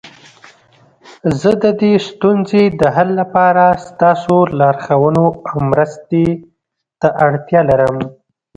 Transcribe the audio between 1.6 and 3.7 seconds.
د دې ستونزې د حل لپاره